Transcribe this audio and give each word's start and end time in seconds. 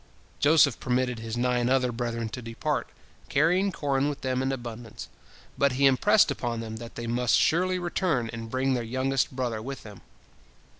Joseph 0.39 0.79
permitted 0.79 1.19
his 1.19 1.37
nine 1.37 1.69
other 1.69 1.91
brethren 1.91 2.27
to 2.29 2.41
depart, 2.41 2.89
carrying 3.29 3.71
corn 3.71 4.09
with 4.09 4.21
them 4.21 4.41
in 4.41 4.51
abundance, 4.51 5.09
but 5.59 5.73
he 5.73 5.85
impressed 5.85 6.31
upon 6.31 6.59
them 6.59 6.77
that 6.77 6.95
they 6.95 7.05
must 7.05 7.37
surely 7.37 7.77
return 7.77 8.27
and 8.33 8.49
bring 8.49 8.73
their 8.73 8.81
youngest 8.81 9.29
brother 9.29 9.61
with 9.61 9.83
them. 9.83 10.01